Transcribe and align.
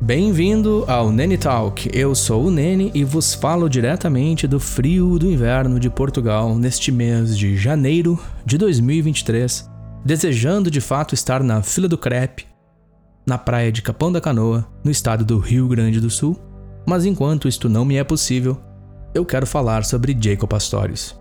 Bem-vindo 0.00 0.84
ao 0.88 1.12
Nene 1.12 1.38
Talk. 1.38 1.88
Eu 1.92 2.12
sou 2.12 2.46
o 2.46 2.50
Nene 2.50 2.90
e 2.92 3.04
vos 3.04 3.32
falo 3.32 3.68
diretamente 3.68 4.48
do 4.48 4.58
frio 4.58 5.16
do 5.16 5.30
inverno 5.30 5.78
de 5.78 5.88
Portugal 5.88 6.56
neste 6.58 6.90
mês 6.90 7.38
de 7.38 7.56
janeiro 7.56 8.18
de 8.44 8.58
2023, 8.58 9.70
desejando 10.04 10.68
de 10.68 10.80
fato 10.80 11.14
estar 11.14 11.40
na 11.44 11.62
fila 11.62 11.86
do 11.86 11.96
crepe, 11.96 12.46
na 13.24 13.38
praia 13.38 13.70
de 13.70 13.82
Capão 13.82 14.10
da 14.10 14.20
Canoa, 14.20 14.66
no 14.82 14.90
estado 14.90 15.24
do 15.24 15.38
Rio 15.38 15.68
Grande 15.68 16.00
do 16.00 16.10
Sul. 16.10 16.36
Mas 16.84 17.04
enquanto 17.04 17.46
isto 17.46 17.68
não 17.68 17.84
me 17.84 17.94
é 17.94 18.02
possível, 18.02 18.60
eu 19.14 19.24
quero 19.24 19.46
falar 19.46 19.84
sobre 19.84 20.18
Jacob 20.20 20.48
Pastorius. 20.48 21.16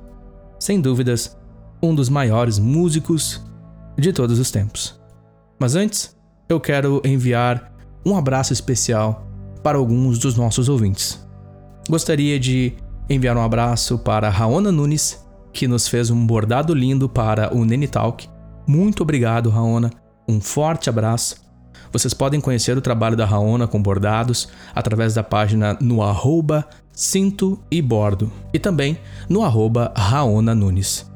Sem 0.60 0.82
dúvidas, 0.82 1.38
um 1.84 1.94
dos 1.94 2.10
maiores 2.10 2.58
músicos 2.58 3.48
de 4.00 4.14
todos 4.14 4.40
os 4.40 4.52
tempos. 4.52 5.00
Mas 5.60 5.76
antes, 5.76 6.16
eu 6.48 6.60
quero 6.60 7.02
enviar 7.04 7.72
um 8.06 8.16
abraço 8.16 8.54
especial 8.54 9.28
para 9.62 9.78
alguns 9.78 10.18
dos 10.18 10.36
nossos 10.36 10.70
ouvintes. 10.70 11.26
Gostaria 11.90 12.40
de 12.40 12.74
enviar 13.10 13.36
um 13.36 13.44
abraço 13.44 13.98
para 13.98 14.30
Raona 14.30 14.72
Nunes, 14.72 15.26
que 15.52 15.68
nos 15.68 15.88
fez 15.88 16.10
um 16.10 16.26
bordado 16.26 16.74
lindo 16.74 17.10
para 17.10 17.56
o 17.56 17.66
Nene 17.66 17.88
Talk. 17.88 18.28
Muito 18.68 19.04
obrigado, 19.04 19.50
Raona. 19.50 19.92
Um 20.28 20.40
forte 20.40 20.90
abraço. 20.90 21.38
Vocês 21.92 22.14
podem 22.14 22.40
conhecer 22.40 22.78
o 22.78 22.82
trabalho 22.82 23.18
da 23.18 23.26
Raona 23.26 23.68
com 23.68 23.82
bordados 23.82 24.48
através 24.76 25.16
da 25.16 25.24
página 25.24 25.76
no 25.82 26.04
arroba 26.04 26.68
cinto 26.92 27.60
e 27.72 27.82
bordo 27.82 28.32
e 28.54 28.60
também 28.60 28.98
no 29.28 29.44
arroba 29.44 29.92
Raona 29.96 30.54
Nunes. 30.54 31.10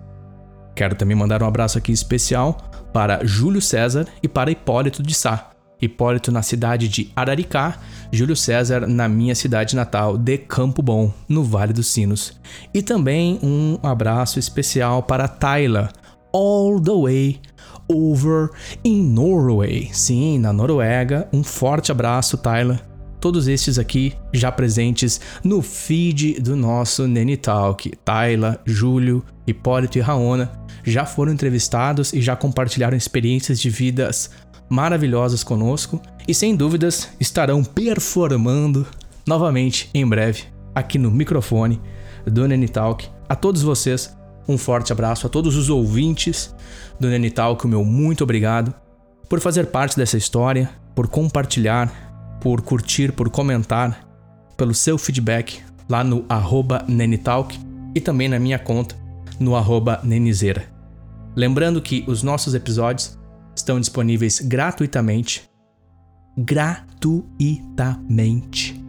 Quero 0.75 0.95
também 0.95 1.15
mandar 1.15 1.43
um 1.43 1.47
abraço 1.47 1.77
aqui 1.77 1.91
especial 1.91 2.57
para 2.93 3.25
Júlio 3.25 3.61
César 3.61 4.07
e 4.21 4.27
para 4.27 4.51
Hipólito 4.51 5.03
de 5.03 5.13
Sá. 5.13 5.49
Hipólito 5.81 6.31
na 6.31 6.41
cidade 6.41 6.87
de 6.87 7.11
Araricá, 7.15 7.77
Júlio 8.11 8.35
César 8.35 8.87
na 8.87 9.09
minha 9.09 9.35
cidade 9.35 9.75
natal 9.75 10.17
de 10.17 10.37
Campo 10.37 10.81
Bom, 10.81 11.11
no 11.27 11.43
Vale 11.43 11.73
dos 11.73 11.87
Sinos. 11.87 12.39
E 12.73 12.81
também 12.81 13.37
um 13.43 13.77
abraço 13.83 14.39
especial 14.39 15.03
para 15.03 15.27
Tyler, 15.27 15.89
all 16.33 16.79
the 16.79 16.91
way 16.91 17.41
over 17.89 18.49
in 18.83 19.03
Norway. 19.03 19.89
Sim, 19.91 20.39
na 20.39 20.53
Noruega. 20.53 21.27
Um 21.33 21.43
forte 21.43 21.91
abraço, 21.91 22.37
Tyler. 22.37 22.79
Todos 23.19 23.47
estes 23.47 23.79
aqui 23.79 24.13
já 24.33 24.51
presentes 24.51 25.19
no 25.43 25.61
feed 25.61 26.41
do 26.41 26.55
nosso 26.55 27.07
Nene 27.07 27.37
Talk. 27.37 27.91
Tyler, 28.03 28.59
Júlio, 28.65 29.23
Hipólito 29.47 29.97
e 29.97 30.01
Raona 30.01 30.62
já 30.83 31.05
foram 31.05 31.31
entrevistados 31.31 32.13
e 32.13 32.21
já 32.21 32.35
compartilharam 32.35 32.97
experiências 32.97 33.59
de 33.59 33.69
vidas 33.69 34.29
maravilhosas 34.69 35.43
conosco 35.43 36.01
e 36.27 36.33
sem 36.33 36.55
dúvidas 36.55 37.09
estarão 37.19 37.63
performando 37.63 38.85
novamente 39.25 39.89
em 39.93 40.05
breve 40.07 40.43
aqui 40.73 40.97
no 40.97 41.11
microfone 41.11 41.79
do 42.25 42.47
Nene 42.47 42.67
Talk. 42.67 43.07
A 43.27 43.35
todos 43.35 43.61
vocês, 43.61 44.15
um 44.47 44.57
forte 44.57 44.91
abraço, 44.91 45.27
a 45.27 45.29
todos 45.29 45.55
os 45.55 45.69
ouvintes 45.69 46.53
do 46.99 47.07
Nene 47.07 47.29
Talk, 47.29 47.65
o 47.65 47.69
meu 47.69 47.83
muito 47.83 48.23
obrigado 48.23 48.73
por 49.29 49.39
fazer 49.39 49.67
parte 49.67 49.97
dessa 49.97 50.17
história, 50.17 50.69
por 50.95 51.07
compartilhar, 51.07 52.37
por 52.41 52.61
curtir, 52.61 53.11
por 53.11 53.29
comentar, 53.29 54.07
pelo 54.57 54.73
seu 54.73 54.97
feedback 54.97 55.61
lá 55.89 56.03
no 56.03 56.25
arroba 56.29 56.85
e 57.95 58.01
também 58.01 58.27
na 58.27 58.39
minha 58.39 58.59
conta 58.59 58.95
no 59.39 59.55
arroba 59.55 59.99
Nenizeira. 60.03 60.71
Lembrando 61.35 61.81
que 61.81 62.03
os 62.07 62.21
nossos 62.21 62.53
episódios 62.53 63.17
estão 63.55 63.79
disponíveis 63.79 64.39
gratuitamente, 64.39 65.49
gratuitamente, 66.37 68.79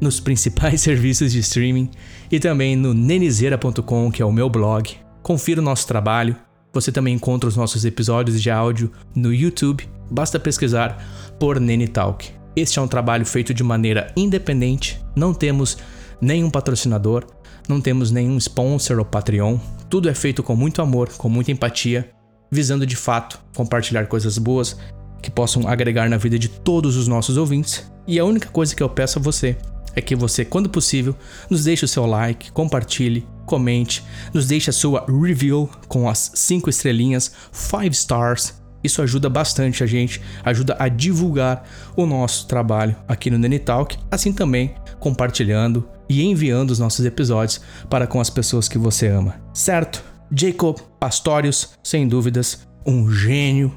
nos 0.00 0.20
principais 0.20 0.80
serviços 0.82 1.32
de 1.32 1.40
streaming 1.40 1.90
e 2.30 2.38
também 2.38 2.76
no 2.76 2.94
nenizeira.com, 2.94 4.10
que 4.10 4.22
é 4.22 4.24
o 4.24 4.32
meu 4.32 4.48
blog. 4.48 4.96
Confira 5.22 5.60
o 5.60 5.64
nosso 5.64 5.86
trabalho. 5.86 6.36
Você 6.72 6.92
também 6.92 7.14
encontra 7.14 7.48
os 7.48 7.56
nossos 7.56 7.84
episódios 7.84 8.42
de 8.42 8.50
áudio 8.50 8.92
no 9.14 9.32
YouTube. 9.32 9.88
Basta 10.10 10.38
pesquisar 10.38 11.02
por 11.38 11.58
Nene 11.58 11.88
Talk. 11.88 12.30
Este 12.54 12.78
é 12.78 12.82
um 12.82 12.88
trabalho 12.88 13.24
feito 13.24 13.54
de 13.54 13.62
maneira 13.62 14.12
independente, 14.16 15.00
não 15.14 15.32
temos 15.32 15.78
nenhum 16.20 16.50
patrocinador, 16.50 17.24
não 17.68 17.80
temos 17.80 18.10
nenhum 18.10 18.38
sponsor 18.38 18.98
ou 18.98 19.04
Patreon. 19.04 19.58
Tudo 19.90 20.08
é 20.08 20.14
feito 20.14 20.42
com 20.42 20.56
muito 20.56 20.80
amor, 20.80 21.10
com 21.16 21.28
muita 21.28 21.52
empatia, 21.52 22.10
visando 22.50 22.86
de 22.86 22.96
fato 22.96 23.38
compartilhar 23.54 24.06
coisas 24.06 24.38
boas 24.38 24.76
que 25.22 25.30
possam 25.30 25.68
agregar 25.68 26.08
na 26.08 26.16
vida 26.16 26.38
de 26.38 26.48
todos 26.48 26.96
os 26.96 27.06
nossos 27.06 27.36
ouvintes. 27.36 27.90
E 28.06 28.18
a 28.18 28.24
única 28.24 28.48
coisa 28.48 28.74
que 28.74 28.82
eu 28.82 28.88
peço 28.88 29.18
a 29.18 29.22
você 29.22 29.56
é 29.94 30.00
que 30.00 30.14
você, 30.14 30.44
quando 30.44 30.68
possível, 30.68 31.14
nos 31.50 31.64
deixe 31.64 31.84
o 31.84 31.88
seu 31.88 32.06
like, 32.06 32.52
compartilhe, 32.52 33.26
comente, 33.44 34.04
nos 34.32 34.46
deixe 34.46 34.70
a 34.70 34.72
sua 34.72 35.04
review 35.06 35.68
com 35.88 36.08
as 36.08 36.30
5 36.34 36.70
estrelinhas, 36.70 37.32
5 37.52 37.86
stars. 37.86 38.54
Isso 38.82 39.02
ajuda 39.02 39.28
bastante 39.28 39.82
a 39.82 39.86
gente, 39.86 40.22
ajuda 40.44 40.76
a 40.78 40.88
divulgar 40.88 41.64
o 41.96 42.06
nosso 42.06 42.46
trabalho 42.46 42.94
aqui 43.08 43.28
no 43.28 43.36
Nene 43.36 43.58
Talk, 43.58 43.98
assim 44.10 44.32
também 44.32 44.74
compartilhando 45.00 45.88
e 46.08 46.24
enviando 46.24 46.70
os 46.70 46.78
nossos 46.78 47.04
episódios 47.04 47.60
para 47.88 48.06
com 48.06 48.20
as 48.20 48.30
pessoas 48.30 48.68
que 48.68 48.78
você 48.78 49.08
ama. 49.08 49.40
Certo? 49.52 50.02
Jacob 50.30 50.78
Pastorius, 50.98 51.70
sem 51.82 52.06
dúvidas, 52.06 52.66
um 52.86 53.10
gênio 53.10 53.72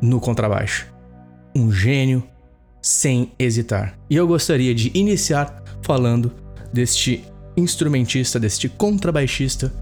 no 0.00 0.20
contrabaixo. 0.20 0.86
Um 1.54 1.72
gênio 1.72 2.22
sem 2.80 3.32
hesitar. 3.38 3.98
E 4.08 4.16
eu 4.16 4.26
gostaria 4.26 4.74
de 4.74 4.90
iniciar 4.94 5.62
falando 5.82 6.32
deste 6.72 7.24
instrumentista, 7.56 8.38
deste 8.38 8.68
contrabaixista, 8.68 9.72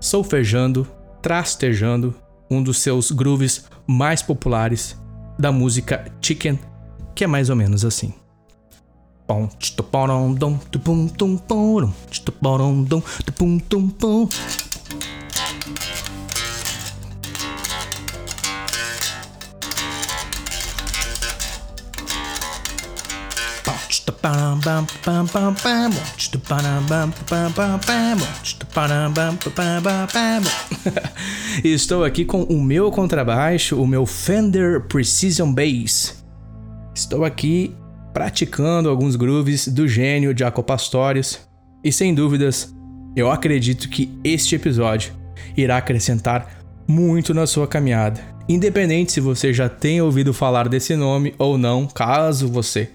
solfejando, 0.00 0.86
trastejando 1.22 2.14
um 2.50 2.62
dos 2.62 2.78
seus 2.78 3.10
grooves 3.10 3.64
mais 3.86 4.22
populares 4.22 4.96
da 5.38 5.52
música 5.52 6.10
Chicken, 6.20 6.58
que 7.14 7.24
é 7.24 7.26
mais 7.26 7.50
ou 7.50 7.56
menos 7.56 7.84
assim. 7.84 8.14
Estou 31.62 32.04
aqui 32.04 32.24
com 32.24 32.42
o 32.44 32.62
meu 32.62 32.90
contrabaixo, 32.90 33.80
o 33.80 33.86
meu 33.86 34.06
Fender 34.06 34.82
Precision 34.88 35.52
Bass. 35.52 36.24
Estou 36.94 37.24
aqui 37.24 37.74
praticando 38.12 38.88
alguns 38.88 39.16
grooves 39.16 39.68
do 39.68 39.86
gênio 39.86 40.36
Jaco 40.36 40.62
Pastorius 40.62 41.38
e 41.82 41.92
sem 41.92 42.14
dúvidas, 42.14 42.74
eu 43.14 43.30
acredito 43.30 43.88
que 43.88 44.10
este 44.22 44.54
episódio 44.54 45.12
irá 45.56 45.76
acrescentar 45.76 46.62
muito 46.86 47.34
na 47.34 47.46
sua 47.46 47.66
caminhada. 47.66 48.20
Independente 48.48 49.12
se 49.12 49.20
você 49.20 49.52
já 49.52 49.68
tem 49.68 50.00
ouvido 50.00 50.32
falar 50.32 50.68
desse 50.68 50.96
nome 50.96 51.34
ou 51.38 51.58
não, 51.58 51.86
caso 51.86 52.48
você 52.48 52.90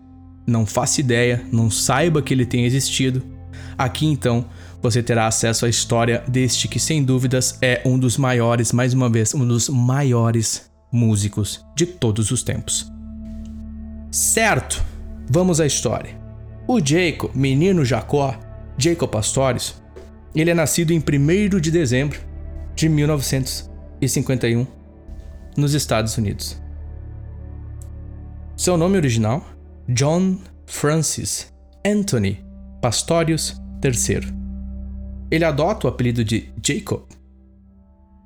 não 0.45 0.65
faça 0.65 0.99
ideia, 0.99 1.43
não 1.51 1.69
saiba 1.69 2.21
que 2.21 2.33
ele 2.33 2.45
tem 2.45 2.65
existido, 2.65 3.23
aqui 3.77 4.05
então 4.05 4.45
você 4.81 5.01
terá 5.01 5.27
acesso 5.27 5.65
à 5.65 5.69
história 5.69 6.23
deste 6.27 6.67
que 6.67 6.79
sem 6.79 7.03
dúvidas 7.03 7.57
é 7.61 7.81
um 7.85 7.97
dos 7.97 8.17
maiores, 8.17 8.73
mais 8.73 8.93
uma 8.93 9.09
vez, 9.09 9.33
um 9.33 9.47
dos 9.47 9.69
maiores 9.69 10.69
músicos 10.91 11.65
de 11.75 11.85
todos 11.85 12.31
os 12.31 12.43
tempos. 12.43 12.91
Certo, 14.11 14.83
vamos 15.29 15.59
à 15.59 15.65
história. 15.65 16.19
O 16.67 16.79
Jacob, 16.79 17.31
menino 17.35 17.83
Jacó, 17.83 18.37
Jacob 18.77 19.09
Pastorius, 19.09 19.81
ele 20.35 20.49
é 20.49 20.53
nascido 20.53 20.91
em 20.91 20.99
1 20.99 21.59
de 21.59 21.71
dezembro 21.71 22.19
de 22.75 22.89
1951 22.89 24.65
nos 25.55 25.73
Estados 25.73 26.17
Unidos. 26.17 26.61
Seu 28.55 28.77
nome 28.77 28.97
original 28.97 29.43
John 29.89 30.37
Francis 30.65 31.51
Anthony 31.85 32.43
Pastorius 32.81 33.61
III. 33.83 34.33
Ele 35.29 35.43
adota 35.43 35.87
o 35.87 35.89
apelido 35.89 36.23
de 36.23 36.53
Jacob 36.65 37.03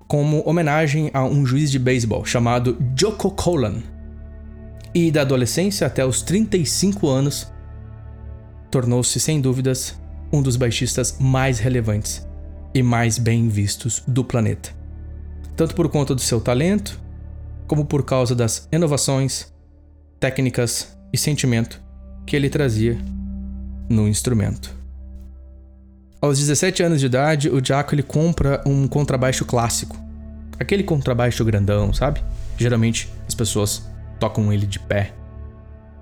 como 0.07 0.41
homenagem 0.47 1.11
a 1.13 1.23
um 1.23 1.45
juiz 1.45 1.69
de 1.69 1.77
beisebol 1.77 2.23
chamado 2.23 2.77
Joko 2.97 3.31
Colan. 3.31 3.83
E 4.97 5.11
da 5.11 5.21
adolescência 5.21 5.85
até 5.85 6.03
os 6.03 6.23
35 6.23 7.07
anos, 7.07 7.53
tornou-se 8.71 9.19
sem 9.19 9.39
dúvidas 9.39 9.95
um 10.33 10.41
dos 10.41 10.55
baixistas 10.55 11.17
mais 11.19 11.59
relevantes 11.59 12.27
e 12.73 12.81
mais 12.81 13.19
bem 13.19 13.47
vistos 13.47 14.01
do 14.07 14.23
planeta. 14.23 14.71
tanto 15.55 15.75
por 15.75 15.87
conta 15.87 16.15
do 16.15 16.21
seu 16.21 16.41
talento, 16.41 16.99
como 17.67 17.85
por 17.85 18.03
causa 18.05 18.33
das 18.33 18.67
inovações, 18.71 19.53
técnicas 20.19 20.97
e 21.13 21.17
sentimento 21.17 21.79
que 22.25 22.35
ele 22.35 22.49
trazia 22.49 22.97
no 23.87 24.07
instrumento. 24.07 24.75
Aos 26.19 26.39
17 26.39 26.81
anos 26.81 26.99
de 26.99 27.05
idade, 27.05 27.51
o 27.51 27.63
Jaco 27.63 27.93
ele 27.93 28.01
compra 28.01 28.63
um 28.65 28.87
contrabaixo 28.87 29.45
clássico. 29.45 29.95
Aquele 30.59 30.81
contrabaixo 30.81 31.45
grandão, 31.45 31.93
sabe? 31.93 32.19
Geralmente 32.57 33.07
as 33.27 33.35
pessoas 33.35 33.83
tocam 34.19 34.51
ele 34.51 34.65
de 34.65 34.79
pé. 34.79 35.13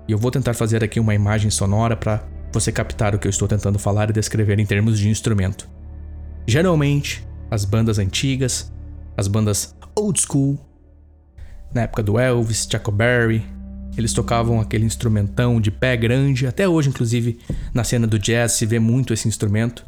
E 0.08 0.12
eu 0.12 0.18
vou 0.18 0.30
tentar 0.30 0.54
fazer 0.54 0.84
aqui 0.84 1.00
uma 1.00 1.14
imagem 1.14 1.50
sonora 1.50 1.96
para 1.96 2.22
você 2.52 2.70
captar 2.70 3.14
o 3.14 3.18
que 3.18 3.26
eu 3.26 3.30
estou 3.30 3.48
tentando 3.48 3.78
falar 3.78 4.10
e 4.10 4.12
descrever 4.12 4.58
em 4.58 4.66
termos 4.66 4.98
de 4.98 5.08
instrumento. 5.08 5.68
Geralmente, 6.46 7.26
as 7.50 7.64
bandas 7.64 7.98
antigas, 7.98 8.72
as 9.16 9.28
bandas 9.28 9.74
old 9.94 10.20
school, 10.20 10.58
na 11.74 11.82
época 11.82 12.02
do 12.02 12.18
Elvis, 12.18 12.66
Chuck 12.70 12.90
Berry, 12.90 13.44
eles 13.96 14.12
tocavam 14.12 14.60
aquele 14.60 14.84
instrumentão 14.84 15.60
de 15.60 15.70
pé 15.70 15.96
grande, 15.96 16.46
até 16.46 16.68
hoje, 16.68 16.90
inclusive, 16.90 17.38
na 17.72 17.82
cena 17.82 18.06
do 18.06 18.18
jazz 18.18 18.52
se 18.52 18.66
vê 18.66 18.78
muito 18.78 19.12
esse 19.12 19.26
instrumento. 19.26 19.84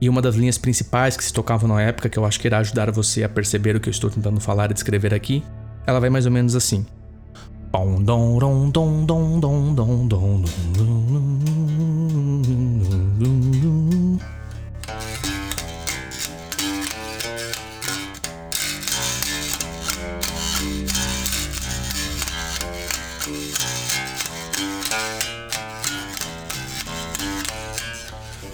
E 0.00 0.08
uma 0.08 0.20
das 0.20 0.34
linhas 0.34 0.58
principais 0.58 1.16
que 1.16 1.24
se 1.24 1.32
tocavam 1.32 1.68
na 1.68 1.80
época, 1.80 2.08
que 2.08 2.18
eu 2.18 2.24
acho 2.24 2.38
que 2.38 2.46
irá 2.46 2.58
ajudar 2.58 2.90
você 2.90 3.22
a 3.22 3.28
perceber 3.28 3.76
o 3.76 3.80
que 3.80 3.88
eu 3.88 3.92
estou 3.92 4.10
tentando 4.10 4.40
falar 4.40 4.70
e 4.70 4.74
descrever 4.74 5.14
aqui, 5.14 5.42
ela 5.86 6.00
vai 6.00 6.10
mais 6.10 6.26
ou 6.26 6.32
menos 6.32 6.54
assim. 6.54 6.84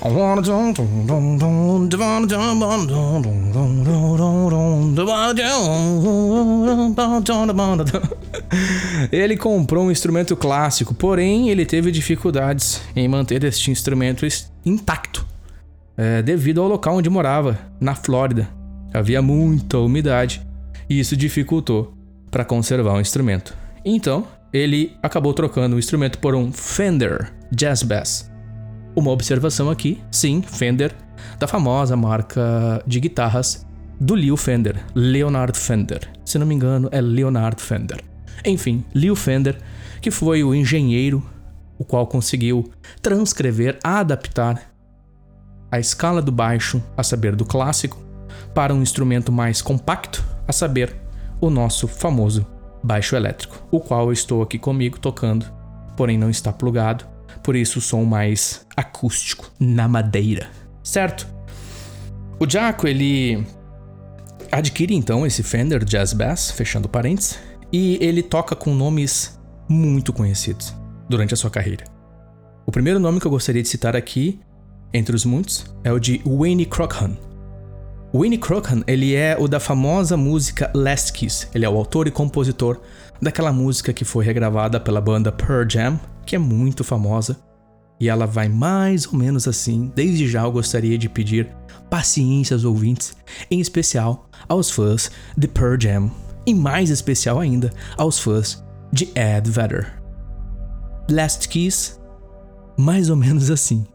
I 0.05 0.09
wanna 0.09 0.43
dum 0.43 0.75
dum 0.75 1.07
dum 1.07 1.39
dum 1.39 1.89
dum 1.89 2.27
dum 2.27 2.57
dum 2.57 3.53
dum 3.53 3.53
dum 3.53 3.83
dum 3.87 4.17
dum 4.17 4.49
dum 4.49 4.95
dum 4.95 5.27
dum 6.67 7.23
dum 7.23 7.47
dum 7.55 7.87
dum 7.87 8.22
Ele 9.11 9.37
comprou 9.37 9.85
um 9.85 9.91
instrumento 9.91 10.37
clássico, 10.37 10.95
porém 10.95 11.51
ele 11.51 11.67
teve 11.67 11.91
dificuldades 11.91 12.83
em 12.95 13.07
manter 13.09 13.45
este 13.45 13.71
instrumento 13.71 14.27
intacto, 14.65 15.27
é, 15.97 16.23
devido 16.23 16.61
ao 16.61 16.69
local 16.69 16.97
onde 16.97 17.11
morava, 17.11 17.59
na 17.81 17.95
Flórida. 17.95 18.49
Havia 18.93 19.23
muita 19.23 19.79
umidade 19.79 20.47
e 20.89 20.99
isso 20.99 21.17
dificultou 21.17 21.95
para 22.31 22.45
conservar 22.45 22.95
o 22.95 23.01
instrumento. 23.01 23.55
Então, 23.85 24.27
ele 24.53 24.97
acabou 25.03 25.33
trocando 25.33 25.77
o 25.77 25.79
instrumento 25.79 26.19
por 26.19 26.35
um 26.35 26.53
Fender 26.53 27.33
Jazz 27.51 27.83
Bass 27.83 28.33
uma 28.95 29.11
observação 29.11 29.71
aqui, 29.71 30.01
sim, 30.11 30.43
Fender, 30.43 30.95
da 31.39 31.47
famosa 31.47 31.97
marca 31.97 32.83
de 32.87 33.01
guitarras 33.01 33.67
do 34.01 34.15
Leo 34.15 34.37
Fender, 34.37 34.77
Leonard 34.95 35.57
Fender. 35.57 36.11
Se 36.25 36.39
não 36.39 36.47
me 36.47 36.55
engano, 36.55 36.89
é 36.93 37.01
Leonard 37.01 37.61
Fender. 37.61 38.03
Enfim, 38.45 38.85
Leo 38.95 39.15
Fender, 39.15 39.59
que 40.01 40.11
foi 40.11 40.43
o 40.43 40.55
engenheiro 40.55 41.23
o 41.79 41.85
qual 41.85 42.07
conseguiu 42.07 42.71
transcrever, 43.01 43.79
adaptar 43.83 44.73
a 45.71 45.81
escala 45.81 46.21
do 46.21 46.31
baixo, 46.31 46.83
a 46.97 47.03
saber, 47.03 47.35
do 47.35 47.45
clássico, 47.45 47.99
para 48.55 48.75
um 48.75 48.83
instrumento 48.83 49.33
mais 49.33 49.63
compacto, 49.63 50.25
a 50.47 50.53
saber, 50.53 50.95
o 51.41 51.51
nosso 51.51 51.89
famoso 51.89 52.47
baixo 52.83 53.17
elétrico, 53.17 53.67
o 53.71 53.81
qual 53.81 54.07
eu 54.07 54.13
estou 54.13 54.43
aqui 54.43 54.59
comigo 54.59 54.99
tocando, 54.99 55.47
porém 55.97 56.19
não 56.19 56.31
está 56.31 56.53
plugado, 56.53 57.05
por 57.43 57.57
isso 57.57 57.79
o 57.79 57.83
som 57.83 58.05
mais 58.05 58.67
acústico 58.77 59.51
na 59.59 59.89
madeira, 59.89 60.49
certo? 60.83 61.27
O 62.39 62.49
Jaco 62.49 62.87
ele 62.87 63.45
adquire 64.51 64.95
então 64.95 65.27
esse 65.27 65.43
Fender 65.43 65.85
Jazz 65.85 66.13
Bass, 66.13 66.51
fechando 66.51 66.89
parênteses, 66.89 67.39
e 67.73 67.99
ele 68.01 68.23
toca 68.23 68.55
com 68.55 68.75
nomes 68.75 69.41
muito 69.69 70.13
conhecidos 70.13 70.75
durante 71.09 71.35
a 71.35 71.37
sua 71.37 71.51
carreira. 71.51 71.85
O 72.67 72.71
primeiro 72.71 73.01
nome 73.01 73.21
que 73.21 73.27
eu 73.27 73.31
gostaria 73.31 73.63
de 73.63 73.69
citar 73.69 73.97
aqui, 73.97 74.39
entre 74.93 75.17
os 75.17 75.25
muitos, 75.25 75.65
é 75.83 75.93
o 75.93 75.99
de 75.99 76.21
Wayne 76.25 76.67
Crochan. 76.67 77.17
Wayne 78.13 78.39
Crochan, 78.39 78.83
ele 78.87 79.15
é 79.15 79.37
o 79.39 79.49
da 79.49 79.59
famosa 79.59 80.17
música 80.17 80.71
Last 80.75 81.13
Kiss. 81.13 81.49
Ele 81.55 81.65
é 81.65 81.69
o 81.69 81.77
autor 81.77 82.07
e 82.07 82.11
compositor 82.11 82.81
daquela 83.21 83.53
música 83.53 83.93
que 83.93 84.05
foi 84.05 84.25
regravada 84.25 84.79
pela 84.79 85.01
banda 85.01 85.33
Pearl 85.33 85.67
Jam 85.69 85.99
que 86.25 86.37
é 86.37 86.39
muito 86.39 86.85
famosa. 86.85 87.39
E 88.01 88.09
ela 88.09 88.27
vai 88.27 88.49
mais 88.49 89.07
ou 89.07 89.15
menos 89.15 89.47
assim. 89.47 89.93
Desde 89.95 90.29
já 90.29 90.43
eu 90.43 90.53
gostaria 90.53 90.99
de 90.99 91.09
pedir 91.09 91.49
paciência 91.89 92.55
aos 92.55 92.65
ouvintes, 92.65 93.17
em 93.51 93.61
especial 93.61 94.29
aos 94.49 94.71
fãs 94.71 95.11
de 95.37 95.47
Pearl 95.47 95.77
Jam, 95.79 96.11
e 96.47 96.55
mais 96.55 96.91
especial 96.91 97.39
ainda 97.39 97.73
aos 97.97 98.19
fãs 98.19 98.65
de 98.93 99.09
Ed 99.15 99.51
Vedder. 99.51 100.03
Last 101.11 101.49
Kiss, 101.49 101.99
mais 102.77 103.11
ou 103.11 103.17
menos 103.17 103.51
assim. 103.51 103.87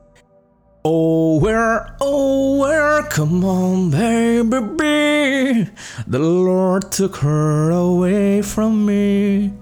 Oh, 0.84 1.40
where, 1.42 1.86
oh, 2.00 2.60
where, 2.60 3.04
come 3.10 3.46
on, 3.46 3.90
baby, 3.90 5.70
the 6.10 6.18
Lord 6.18 6.90
took 6.92 7.18
her 7.18 7.72
away 7.72 8.42
from 8.42 8.86
me. 8.86 9.54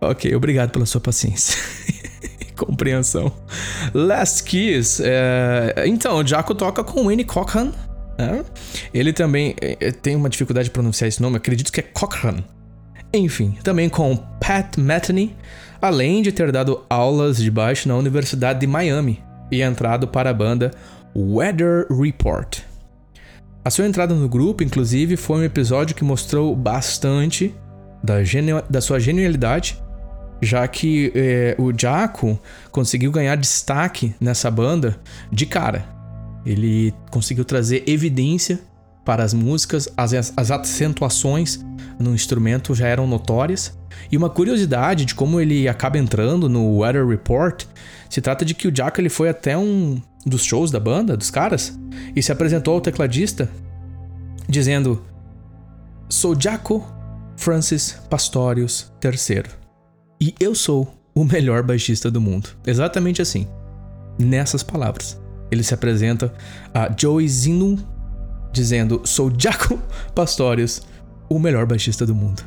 Ok, 0.00 0.32
obrigado 0.34 0.70
pela 0.70 0.86
sua 0.86 1.00
paciência. 1.00 1.56
Compreensão. 2.56 3.32
Last 3.92 4.44
Kiss. 4.44 5.02
É... 5.04 5.84
Então, 5.86 6.26
Jaco 6.26 6.54
toca 6.54 6.84
com 6.84 7.08
Winnie 7.08 7.24
Cochran. 7.24 7.72
Né? 8.18 8.44
Ele 8.92 9.12
também 9.12 9.54
é, 9.60 9.90
tem 9.92 10.16
uma 10.16 10.28
dificuldade 10.28 10.66
de 10.66 10.70
pronunciar 10.70 11.08
esse 11.08 11.20
nome, 11.20 11.36
acredito 11.36 11.72
que 11.72 11.80
é 11.80 11.82
Cochran. 11.82 12.42
Enfim, 13.12 13.56
também 13.62 13.88
com 13.88 14.16
Pat 14.16 14.76
Metheny, 14.76 15.34
além 15.80 16.22
de 16.22 16.32
ter 16.32 16.50
dado 16.50 16.84
aulas 16.88 17.36
de 17.38 17.50
baixo 17.50 17.88
na 17.88 17.96
Universidade 17.96 18.60
de 18.60 18.66
Miami 18.66 19.22
e 19.50 19.62
entrado 19.62 20.08
para 20.08 20.30
a 20.30 20.34
banda 20.34 20.72
Weather 21.14 21.86
Report. 21.90 22.60
A 23.64 23.70
sua 23.70 23.86
entrada 23.86 24.14
no 24.14 24.28
grupo, 24.28 24.62
inclusive, 24.62 25.16
foi 25.16 25.38
um 25.38 25.44
episódio 25.44 25.94
que 25.94 26.04
mostrou 26.04 26.54
bastante 26.54 27.54
da, 28.02 28.14
da 28.68 28.80
sua 28.80 29.00
genialidade 29.00 29.80
já 30.40 30.66
que 30.68 31.12
é, 31.14 31.56
o 31.58 31.72
Jaco 31.76 32.38
conseguiu 32.70 33.10
ganhar 33.10 33.36
destaque 33.36 34.14
nessa 34.20 34.50
banda 34.50 34.96
de 35.30 35.46
cara. 35.46 35.95
Ele 36.46 36.94
conseguiu 37.10 37.44
trazer 37.44 37.82
evidência 37.86 38.60
para 39.04 39.22
as 39.22 39.34
músicas, 39.34 39.88
as, 39.96 40.12
as 40.36 40.50
acentuações 40.50 41.64
no 41.98 42.14
instrumento 42.14 42.74
já 42.74 42.86
eram 42.86 43.06
notórias. 43.06 43.76
E 44.10 44.16
uma 44.16 44.30
curiosidade 44.30 45.04
de 45.04 45.14
como 45.14 45.40
ele 45.40 45.68
acaba 45.68 45.98
entrando 45.98 46.48
no 46.48 46.78
Weather 46.78 47.06
Report, 47.06 47.64
se 48.08 48.20
trata 48.20 48.44
de 48.44 48.54
que 48.54 48.68
o 48.68 48.74
Jaco 48.74 49.00
ele 49.00 49.08
foi 49.08 49.28
até 49.28 49.56
um 49.56 50.00
dos 50.24 50.44
shows 50.44 50.70
da 50.70 50.80
banda, 50.80 51.16
dos 51.16 51.30
caras, 51.30 51.78
e 52.14 52.22
se 52.22 52.32
apresentou 52.32 52.74
ao 52.74 52.80
tecladista 52.80 53.50
dizendo: 54.48 55.02
Sou 56.08 56.38
Jaco 56.38 56.86
Francis 57.36 57.98
Pastorius 58.08 58.92
III. 59.04 59.44
E 60.20 60.34
eu 60.40 60.54
sou 60.54 60.94
o 61.14 61.24
melhor 61.24 61.62
baixista 61.62 62.10
do 62.10 62.20
mundo. 62.20 62.50
Exatamente 62.66 63.20
assim. 63.20 63.46
Nessas 64.18 64.62
palavras. 64.62 65.25
Ele 65.50 65.62
se 65.62 65.74
apresenta 65.74 66.32
a 66.74 66.90
Joey 66.96 67.28
Zinu 67.28 67.78
dizendo: 68.52 69.02
Sou 69.04 69.32
Jaco 69.36 69.78
Pastorius, 70.14 70.82
o 71.28 71.38
melhor 71.38 71.66
baixista 71.66 72.04
do 72.06 72.14
mundo. 72.14 72.42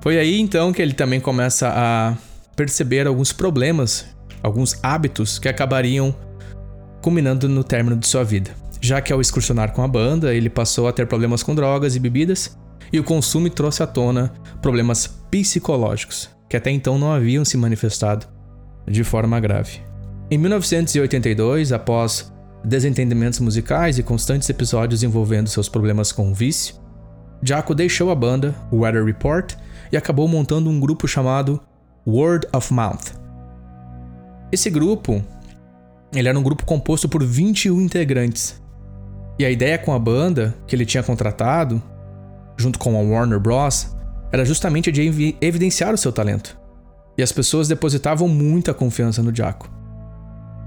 Foi 0.00 0.18
aí 0.18 0.38
então 0.38 0.72
que 0.72 0.82
ele 0.82 0.92
também 0.92 1.20
começa 1.20 1.72
a 1.74 2.14
perceber 2.54 3.06
alguns 3.06 3.32
problemas, 3.32 4.04
alguns 4.42 4.78
hábitos 4.82 5.38
que 5.38 5.48
acabariam 5.48 6.14
culminando 7.00 7.48
no 7.48 7.64
término 7.64 7.96
de 7.96 8.06
sua 8.06 8.22
vida. 8.22 8.50
Já 8.80 9.00
que 9.00 9.12
ao 9.12 9.20
excursionar 9.20 9.72
com 9.72 9.82
a 9.82 9.88
banda, 9.88 10.34
ele 10.34 10.50
passou 10.50 10.88
a 10.88 10.92
ter 10.92 11.06
problemas 11.06 11.42
com 11.42 11.54
drogas 11.54 11.96
e 11.96 12.00
bebidas, 12.00 12.56
e 12.92 13.00
o 13.00 13.04
consumo 13.04 13.48
trouxe 13.48 13.82
à 13.82 13.86
tona 13.86 14.32
problemas 14.60 15.06
psicológicos, 15.30 16.28
que 16.48 16.56
até 16.56 16.70
então 16.70 16.98
não 16.98 17.10
haviam 17.10 17.44
se 17.44 17.56
manifestado 17.56 18.26
de 18.86 19.02
forma 19.02 19.40
grave. 19.40 19.80
Em 20.30 20.38
1982, 20.38 21.72
após 21.72 22.32
desentendimentos 22.64 23.40
musicais 23.40 23.98
e 23.98 24.02
constantes 24.02 24.48
episódios 24.48 25.02
envolvendo 25.02 25.48
seus 25.48 25.68
problemas 25.68 26.12
com 26.12 26.30
o 26.30 26.34
vício, 26.34 26.76
Jaco 27.42 27.74
deixou 27.74 28.10
a 28.10 28.14
banda, 28.14 28.54
Weather 28.72 29.04
Report, 29.04 29.54
e 29.92 29.96
acabou 29.96 30.26
montando 30.26 30.70
um 30.70 30.80
grupo 30.80 31.06
chamado 31.06 31.60
Word 32.06 32.48
of 32.54 32.72
Mouth. 32.72 33.12
Esse 34.50 34.70
grupo, 34.70 35.22
ele 36.14 36.28
era 36.28 36.38
um 36.38 36.42
grupo 36.42 36.64
composto 36.64 37.06
por 37.06 37.22
21 37.22 37.80
integrantes. 37.82 38.62
E 39.38 39.44
a 39.44 39.50
ideia 39.50 39.76
com 39.76 39.92
a 39.92 39.98
banda 39.98 40.56
que 40.66 40.74
ele 40.74 40.86
tinha 40.86 41.02
contratado 41.02 41.82
junto 42.56 42.78
com 42.78 42.96
a 42.96 43.02
Warner 43.02 43.40
Bros., 43.40 43.94
era 44.32 44.44
justamente 44.44 44.90
de 44.90 45.36
evidenciar 45.40 45.92
o 45.92 45.98
seu 45.98 46.12
talento. 46.12 46.58
E 47.16 47.22
as 47.22 47.30
pessoas 47.30 47.68
depositavam 47.68 48.26
muita 48.26 48.72
confiança 48.72 49.22
no 49.22 49.34
Jaco. 49.34 49.83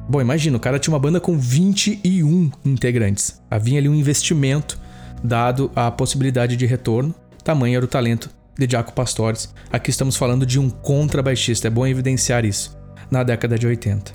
Bom, 0.09 0.21
imagina, 0.21 0.55
o 0.55 0.59
cara 0.59 0.79
tinha 0.79 0.93
uma 0.93 0.99
banda 0.99 1.19
com 1.19 1.37
21 1.37 2.49
integrantes. 2.63 3.41
Havia 3.51 3.77
ali 3.77 3.89
um 3.89 3.95
investimento 3.95 4.79
dado 5.21 5.69
a 5.75 5.91
possibilidade 5.91 6.55
de 6.55 6.65
retorno, 6.65 7.13
tamanho 7.43 7.75
era 7.75 7.85
o 7.85 7.87
talento 7.87 8.29
de 8.57 8.67
Jaco 8.69 8.93
Pastores. 8.93 9.53
Aqui 9.71 9.89
estamos 9.89 10.15
falando 10.15 10.45
de 10.45 10.59
um 10.59 10.69
contrabaixista, 10.69 11.67
é 11.67 11.71
bom 11.71 11.85
evidenciar 11.85 12.45
isso, 12.45 12.77
na 13.11 13.21
década 13.23 13.57
de 13.57 13.67
80. 13.67 14.13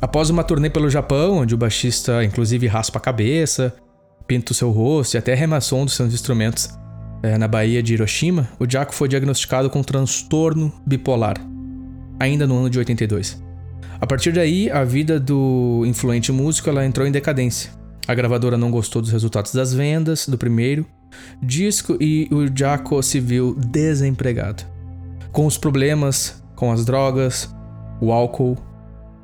Após 0.00 0.30
uma 0.30 0.44
turnê 0.44 0.70
pelo 0.70 0.88
Japão, 0.88 1.38
onde 1.38 1.54
o 1.54 1.58
baixista 1.58 2.22
inclusive 2.24 2.66
raspa 2.66 2.98
a 2.98 3.02
cabeça, 3.02 3.74
pinta 4.26 4.52
o 4.52 4.54
seu 4.54 4.70
rosto 4.70 5.14
e 5.14 5.18
até 5.18 5.34
remaçou 5.34 5.80
um 5.80 5.84
dos 5.84 5.94
seus 5.94 6.12
instrumentos 6.14 6.70
é, 7.22 7.36
na 7.38 7.48
Bahia 7.48 7.82
de 7.82 7.94
Hiroshima, 7.94 8.48
o 8.58 8.70
Jaco 8.70 8.94
foi 8.94 9.08
diagnosticado 9.08 9.68
com 9.68 9.82
transtorno 9.82 10.72
bipolar, 10.86 11.36
ainda 12.20 12.46
no 12.46 12.56
ano 12.58 12.70
de 12.70 12.78
82. 12.78 13.43
A 14.00 14.06
partir 14.06 14.32
daí, 14.32 14.70
a 14.70 14.84
vida 14.84 15.18
do 15.18 15.84
influente 15.86 16.30
músico 16.32 16.68
ela 16.68 16.84
entrou 16.84 17.06
em 17.06 17.12
decadência. 17.12 17.70
A 18.06 18.14
gravadora 18.14 18.58
não 18.58 18.70
gostou 18.70 19.00
dos 19.00 19.10
resultados 19.10 19.52
das 19.54 19.72
vendas 19.72 20.28
do 20.28 20.36
primeiro 20.36 20.84
disco 21.42 21.96
e 22.00 22.28
o 22.30 22.46
Jaco 22.54 23.02
se 23.02 23.20
viu 23.20 23.54
desempregado. 23.54 24.64
Com 25.32 25.46
os 25.46 25.56
problemas 25.56 26.42
com 26.54 26.70
as 26.70 26.84
drogas, 26.84 27.54
o 28.00 28.12
álcool 28.12 28.56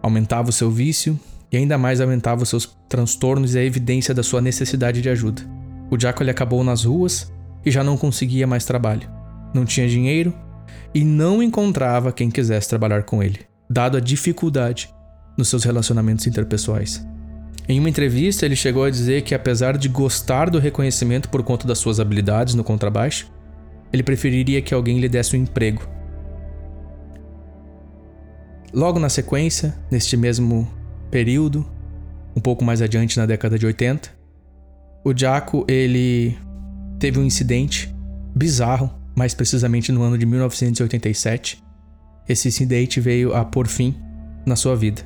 aumentava 0.03 0.51
o 0.51 0.53
seu 0.53 0.71
vício 0.71 1.19
e 1.53 1.57
ainda 1.57 1.77
mais 1.77 2.01
aumentava 2.01 2.43
os 2.43 2.49
seus 2.49 2.77
transtornos 2.89 3.55
e 3.55 3.59
a 3.59 3.65
evidência 3.65 4.15
da 4.15 4.23
sua 4.23 4.41
necessidade 4.41 5.03
de 5.03 5.09
ajuda. 5.09 5.43
O 5.91 5.99
Jaco 5.99 6.23
ele 6.23 6.31
acabou 6.31 6.63
nas 6.65 6.85
ruas 6.85 7.31
e 7.65 7.71
já 7.71 7.85
não 7.85 7.97
conseguia 7.97 8.47
mais 8.47 8.65
trabalho. 8.65 9.09
Não 9.53 9.65
tinha 9.65 9.89
dinheiro 9.89 10.33
e 10.95 11.05
não 11.05 11.43
encontrava 11.43 12.13
quem 12.13 12.31
quisesse 12.31 12.69
trabalhar 12.69 13.03
com 13.03 13.23
ele, 13.23 13.41
dado 13.71 13.97
a 13.97 14.01
dificuldade 14.01 14.93
nos 15.39 15.49
seus 15.49 15.63
relacionamentos 15.63 16.27
interpessoais. 16.27 17.07
Em 17.69 17.79
uma 17.79 17.89
entrevista, 17.89 18.45
ele 18.45 18.57
chegou 18.57 18.83
a 18.83 18.91
dizer 18.91 19.23
que, 19.23 19.33
apesar 19.33 19.79
de 19.79 19.89
gostar 19.89 20.51
do 20.51 20.59
reconhecimento 20.59 21.29
por 21.29 21.45
conta 21.45 21.69
das 21.69 21.79
suas 21.79 22.01
habilidades 22.01 22.55
no 22.55 22.65
contrabaixo, 22.65 23.31
ele 23.93 24.03
preferiria 24.03 24.61
que 24.61 24.75
alguém 24.75 24.99
lhe 24.99 25.09
desse 25.09 25.37
um 25.37 25.41
emprego. 25.41 25.89
Logo 28.73 28.99
na 28.99 29.09
sequência, 29.09 29.79
neste 29.89 30.17
mesmo 30.17 30.69
período, 31.11 31.65
um 32.35 32.41
pouco 32.41 32.65
mais 32.65 32.83
adiante 32.83 33.17
na 33.17 33.27
década 33.27 33.57
de 33.57 33.67
80, 33.67 34.11
o 35.05 35.17
Jaco 35.17 35.65
ele 35.69 36.37
teve 36.99 37.21
um 37.21 37.25
incidente 37.25 37.95
bizarro, 38.35 38.91
mais 39.17 39.33
precisamente 39.33 39.93
no 39.93 40.03
ano 40.03 40.19
de 40.19 40.27
1987. 40.27 41.70
Esse 42.31 42.47
incidente 42.47 43.01
veio 43.01 43.35
a 43.35 43.45
pôr 43.45 43.67
fim 43.67 43.93
na 44.47 44.55
sua 44.55 44.77
vida. 44.77 45.03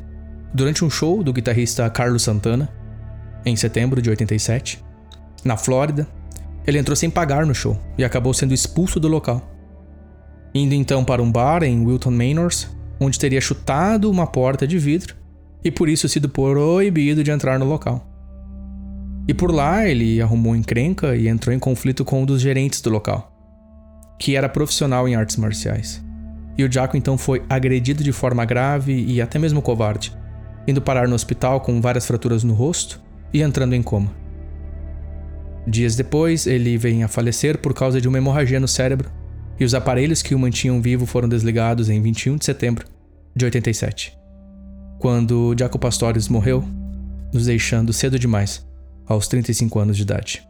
Durante 0.52 0.84
um 0.84 0.90
show 0.90 1.22
do 1.22 1.32
guitarrista 1.32 1.88
Carlos 1.88 2.22
Santana, 2.22 2.70
em 3.46 3.56
setembro 3.56 4.02
de 4.02 4.10
87, 4.10 4.84
na 5.42 5.56
Flórida, 5.56 6.06
ele 6.66 6.76
entrou 6.76 6.94
sem 6.94 7.08
pagar 7.08 7.46
no 7.46 7.54
show 7.54 7.80
e 7.96 8.04
acabou 8.04 8.34
sendo 8.34 8.52
expulso 8.52 9.00
do 9.00 9.08
local. 9.08 9.42
Indo 10.54 10.74
então 10.74 11.02
para 11.02 11.22
um 11.22 11.32
bar 11.32 11.62
em 11.62 11.86
Wilton 11.86 12.10
Manors, 12.10 12.68
onde 13.00 13.18
teria 13.18 13.40
chutado 13.40 14.10
uma 14.10 14.26
porta 14.26 14.66
de 14.66 14.78
vidro 14.78 15.16
e 15.64 15.70
por 15.70 15.88
isso 15.88 16.06
sido 16.10 16.28
proibido 16.28 17.24
de 17.24 17.30
entrar 17.30 17.58
no 17.58 17.64
local. 17.64 18.06
E 19.26 19.32
por 19.32 19.50
lá 19.50 19.88
ele 19.88 20.20
arrumou 20.20 20.54
encrenca 20.54 21.16
e 21.16 21.26
entrou 21.26 21.56
em 21.56 21.58
conflito 21.58 22.04
com 22.04 22.20
um 22.20 22.26
dos 22.26 22.42
gerentes 22.42 22.82
do 22.82 22.90
local, 22.90 23.32
que 24.20 24.36
era 24.36 24.46
profissional 24.46 25.08
em 25.08 25.14
artes 25.14 25.36
marciais. 25.36 26.04
E 26.56 26.64
o 26.64 26.70
Jaco 26.70 26.96
então 26.96 27.18
foi 27.18 27.42
agredido 27.48 28.04
de 28.04 28.12
forma 28.12 28.44
grave 28.44 28.92
e 28.92 29.20
até 29.20 29.38
mesmo 29.38 29.60
covarde, 29.60 30.16
indo 30.66 30.80
parar 30.80 31.08
no 31.08 31.14
hospital 31.14 31.60
com 31.60 31.80
várias 31.80 32.06
fraturas 32.06 32.44
no 32.44 32.54
rosto 32.54 33.00
e 33.32 33.42
entrando 33.42 33.74
em 33.74 33.82
coma. 33.82 34.10
Dias 35.66 35.96
depois, 35.96 36.46
ele 36.46 36.76
vem 36.76 37.02
a 37.02 37.08
falecer 37.08 37.58
por 37.58 37.72
causa 37.72 38.00
de 38.00 38.06
uma 38.06 38.18
hemorragia 38.18 38.60
no 38.60 38.68
cérebro, 38.68 39.10
e 39.58 39.64
os 39.64 39.74
aparelhos 39.74 40.20
que 40.20 40.34
o 40.34 40.38
mantinham 40.38 40.80
vivo 40.80 41.06
foram 41.06 41.28
desligados 41.28 41.88
em 41.88 42.02
21 42.02 42.36
de 42.36 42.44
setembro 42.44 42.86
de 43.34 43.44
87. 43.44 44.16
Quando 44.98 45.54
Jaco 45.58 45.78
Pastores 45.78 46.28
morreu, 46.28 46.64
nos 47.32 47.46
deixando 47.46 47.92
cedo 47.92 48.18
demais 48.18 48.66
aos 49.06 49.26
35 49.28 49.78
anos 49.78 49.96
de 49.96 50.02
idade. 50.02 50.46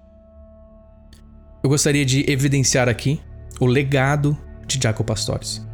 Eu 1.62 1.70
gostaria 1.70 2.04
de 2.04 2.30
evidenciar 2.30 2.88
aqui 2.88 3.20
o 3.60 3.66
legado 3.66 4.36
de 4.66 4.78
Jaco 4.82 5.04
Pastores, 5.04 5.66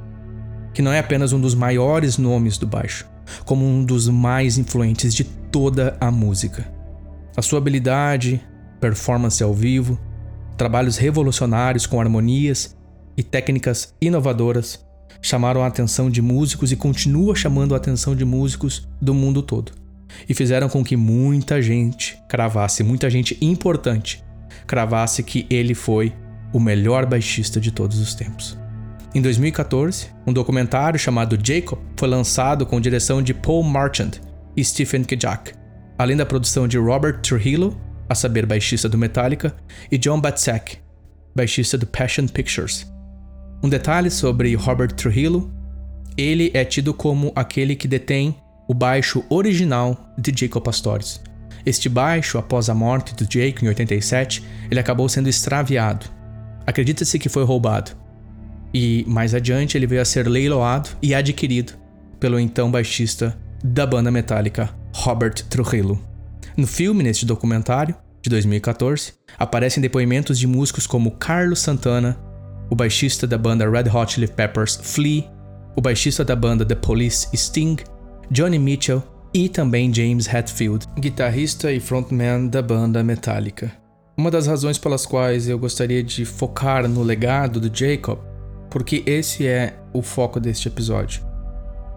que 0.72 0.82
não 0.82 0.92
é 0.92 0.98
apenas 0.98 1.32
um 1.32 1.40
dos 1.40 1.54
maiores 1.54 2.18
nomes 2.18 2.58
do 2.58 2.66
baixo, 2.66 3.06
como 3.44 3.66
um 3.66 3.84
dos 3.84 4.08
mais 4.08 4.58
influentes 4.58 5.14
de 5.14 5.24
toda 5.24 5.96
a 6.00 6.10
música. 6.10 6.66
A 7.36 7.42
sua 7.42 7.58
habilidade, 7.58 8.40
performance 8.80 9.42
ao 9.42 9.54
vivo, 9.54 9.98
trabalhos 10.56 10.96
revolucionários 10.96 11.86
com 11.86 12.00
harmonias 12.00 12.76
e 13.16 13.22
técnicas 13.22 13.94
inovadoras 14.00 14.84
chamaram 15.22 15.62
a 15.62 15.66
atenção 15.66 16.10
de 16.10 16.22
músicos 16.22 16.72
e 16.72 16.76
continua 16.76 17.34
chamando 17.34 17.74
a 17.74 17.76
atenção 17.76 18.14
de 18.14 18.24
músicos 18.24 18.88
do 19.00 19.12
mundo 19.12 19.42
todo 19.42 19.72
e 20.28 20.34
fizeram 20.34 20.68
com 20.68 20.82
que 20.82 20.96
muita 20.96 21.60
gente 21.62 22.18
cravasse, 22.28 22.82
muita 22.82 23.08
gente 23.08 23.36
importante 23.40 24.24
cravasse 24.66 25.22
que 25.22 25.46
ele 25.50 25.74
foi 25.74 26.12
o 26.52 26.60
melhor 26.60 27.06
baixista 27.06 27.60
de 27.60 27.70
todos 27.70 27.98
os 27.98 28.14
tempos. 28.14 28.59
Em 29.12 29.20
2014, 29.20 30.06
um 30.24 30.32
documentário 30.32 30.98
chamado 30.98 31.36
Jacob 31.42 31.80
foi 31.96 32.08
lançado 32.08 32.64
com 32.64 32.80
direção 32.80 33.20
de 33.20 33.34
Paul 33.34 33.64
Marchand 33.64 34.12
e 34.56 34.64
Stephen 34.64 35.02
Kijak, 35.02 35.52
além 35.98 36.16
da 36.16 36.24
produção 36.24 36.68
de 36.68 36.78
Robert 36.78 37.20
Trujillo, 37.20 37.76
a 38.08 38.14
saber, 38.14 38.46
baixista 38.46 38.88
do 38.88 38.96
Metallica, 38.96 39.54
e 39.90 39.98
John 39.98 40.20
Batzak, 40.20 40.78
baixista 41.34 41.76
do 41.76 41.86
Passion 41.86 42.26
Pictures. 42.28 42.86
Um 43.62 43.68
detalhe 43.68 44.10
sobre 44.10 44.54
Robert 44.54 44.92
Trujillo: 44.92 45.52
ele 46.16 46.52
é 46.54 46.64
tido 46.64 46.94
como 46.94 47.32
aquele 47.34 47.74
que 47.74 47.88
detém 47.88 48.36
o 48.68 48.74
baixo 48.74 49.24
original 49.28 50.12
de 50.16 50.32
Jacob 50.36 50.62
Pastores. 50.62 51.20
Este 51.66 51.88
baixo, 51.88 52.38
após 52.38 52.70
a 52.70 52.74
morte 52.74 53.14
do 53.16 53.26
Jake 53.26 53.64
em 53.64 53.68
87, 53.68 54.44
ele 54.70 54.78
acabou 54.78 55.08
sendo 55.08 55.28
extraviado. 55.28 56.06
Acredita-se 56.64 57.18
que 57.18 57.28
foi 57.28 57.44
roubado. 57.44 57.90
E 58.72 59.04
mais 59.08 59.34
adiante 59.34 59.76
ele 59.76 59.86
veio 59.86 60.02
a 60.02 60.04
ser 60.04 60.28
leiloado 60.28 60.90
e 61.02 61.14
adquirido 61.14 61.72
pelo 62.18 62.38
então 62.38 62.70
baixista 62.70 63.36
da 63.64 63.86
banda 63.86 64.10
metálica 64.10 64.70
Robert 64.94 65.34
Trujillo. 65.48 66.00
No 66.56 66.66
filme, 66.66 67.02
neste 67.02 67.24
documentário, 67.24 67.94
de 68.22 68.28
2014, 68.28 69.14
aparecem 69.38 69.80
depoimentos 69.80 70.38
de 70.38 70.46
músicos 70.46 70.86
como 70.86 71.12
Carlos 71.12 71.60
Santana, 71.60 72.18
o 72.68 72.74
baixista 72.74 73.26
da 73.26 73.38
banda 73.38 73.68
Red 73.68 73.88
Hot 73.88 74.12
Chili 74.12 74.28
Peppers 74.28 74.78
Flea, 74.82 75.24
o 75.76 75.80
baixista 75.80 76.24
da 76.24 76.36
banda 76.36 76.64
The 76.64 76.74
Police 76.74 77.28
Sting 77.34 77.76
Johnny 78.30 78.58
Mitchell 78.58 79.02
e 79.32 79.48
também 79.48 79.92
James 79.92 80.26
Hetfield, 80.26 80.86
guitarrista 80.98 81.72
e 81.72 81.80
frontman 81.80 82.48
da 82.48 82.60
banda 82.60 83.02
Metallica. 83.02 83.72
Uma 84.16 84.30
das 84.30 84.46
razões 84.46 84.76
pelas 84.76 85.06
quais 85.06 85.48
eu 85.48 85.58
gostaria 85.58 86.02
de 86.02 86.24
focar 86.24 86.86
no 86.88 87.02
legado 87.02 87.58
do 87.58 87.74
Jacob, 87.74 88.18
porque 88.70 89.02
esse 89.06 89.46
é 89.46 89.78
o 89.92 90.02
foco 90.02 90.40
deste 90.40 90.68
episódio. 90.68 91.22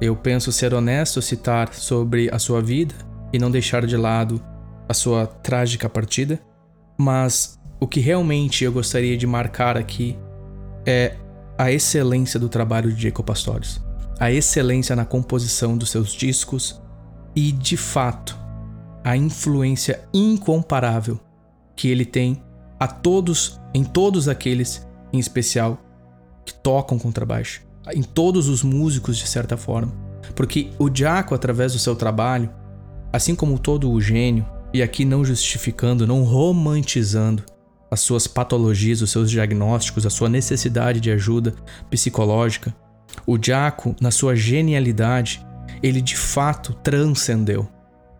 Eu 0.01 0.15
penso 0.15 0.51
ser 0.51 0.73
honesto 0.73 1.21
citar 1.21 1.73
sobre 1.73 2.29
a 2.33 2.39
sua 2.39 2.61
vida 2.61 2.95
e 3.31 3.39
não 3.39 3.51
deixar 3.51 3.85
de 3.85 3.95
lado 3.95 4.43
a 4.89 4.93
sua 4.93 5.27
trágica 5.27 5.87
partida, 5.87 6.39
mas 6.97 7.59
o 7.79 7.87
que 7.87 7.99
realmente 7.99 8.63
eu 8.63 8.71
gostaria 8.71 9.15
de 9.15 9.25
marcar 9.25 9.77
aqui 9.77 10.17
é 10.85 11.15
a 11.57 11.71
excelência 11.71 12.39
do 12.39 12.49
trabalho 12.49 12.91
de 12.91 13.03
Jacob 13.03 13.25
Pastorius 13.25 13.81
a 14.19 14.31
excelência 14.31 14.95
na 14.95 15.05
composição 15.05 15.77
dos 15.77 15.89
seus 15.89 16.13
discos 16.13 16.81
e, 17.35 17.51
de 17.51 17.75
fato, 17.75 18.37
a 19.03 19.17
influência 19.17 20.07
incomparável 20.13 21.19
que 21.75 21.89
ele 21.89 22.05
tem 22.05 22.41
a 22.79 22.87
todos, 22.87 23.59
em 23.73 23.83
todos 23.83 24.29
aqueles, 24.29 24.87
em 25.11 25.19
especial, 25.19 25.79
que 26.45 26.53
tocam 26.53 26.97
contrabaixo, 26.97 27.62
em 27.93 28.01
todos 28.01 28.47
os 28.47 28.63
músicos 28.63 29.17
de 29.17 29.27
certa 29.27 29.57
forma, 29.57 29.93
porque 30.35 30.69
o 30.79 30.89
Jaco, 30.93 31.35
através 31.35 31.73
do 31.73 31.79
seu 31.79 31.95
trabalho, 31.95 32.50
assim 33.12 33.35
como 33.35 33.59
todo 33.59 33.91
o 33.91 34.01
gênio, 34.01 34.45
e 34.73 34.81
aqui 34.81 35.05
não 35.05 35.23
justificando, 35.23 36.07
não 36.07 36.23
romantizando 36.23 37.43
as 37.91 38.00
suas 38.00 38.25
patologias, 38.25 39.01
os 39.01 39.12
seus 39.12 39.29
diagnósticos, 39.29 40.05
a 40.05 40.09
sua 40.09 40.27
necessidade 40.27 41.00
de 41.00 41.12
ajuda 41.12 41.53
psicológica, 41.91 42.75
o 43.27 43.38
Jaco, 43.39 43.95
na 44.01 44.09
sua 44.09 44.35
genialidade, 44.35 45.45
ele 45.81 46.01
de 46.01 46.17
fato 46.17 46.73
transcendeu. 46.83 47.67